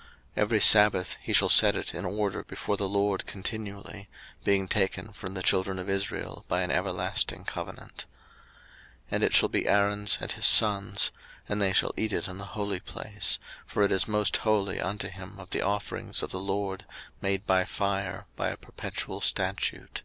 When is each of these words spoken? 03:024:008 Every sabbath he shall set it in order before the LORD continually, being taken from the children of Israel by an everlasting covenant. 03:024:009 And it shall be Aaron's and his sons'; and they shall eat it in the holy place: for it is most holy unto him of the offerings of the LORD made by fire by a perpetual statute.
03:024:008 0.00 0.06
Every 0.44 0.60
sabbath 0.62 1.16
he 1.20 1.32
shall 1.34 1.48
set 1.50 1.76
it 1.76 1.92
in 1.94 2.06
order 2.06 2.42
before 2.42 2.78
the 2.78 2.88
LORD 2.88 3.26
continually, 3.26 4.08
being 4.44 4.66
taken 4.66 5.08
from 5.12 5.34
the 5.34 5.42
children 5.42 5.78
of 5.78 5.90
Israel 5.90 6.46
by 6.48 6.62
an 6.62 6.70
everlasting 6.70 7.44
covenant. 7.44 8.06
03:024:009 9.10 9.10
And 9.10 9.22
it 9.22 9.34
shall 9.34 9.48
be 9.50 9.68
Aaron's 9.68 10.16
and 10.18 10.32
his 10.32 10.46
sons'; 10.46 11.10
and 11.50 11.60
they 11.60 11.74
shall 11.74 11.92
eat 11.98 12.14
it 12.14 12.28
in 12.28 12.38
the 12.38 12.46
holy 12.56 12.80
place: 12.80 13.38
for 13.66 13.82
it 13.82 13.92
is 13.92 14.08
most 14.08 14.38
holy 14.38 14.80
unto 14.80 15.08
him 15.10 15.38
of 15.38 15.50
the 15.50 15.60
offerings 15.60 16.22
of 16.22 16.30
the 16.30 16.40
LORD 16.40 16.86
made 17.20 17.44
by 17.46 17.66
fire 17.66 18.24
by 18.36 18.48
a 18.48 18.56
perpetual 18.56 19.20
statute. 19.20 20.00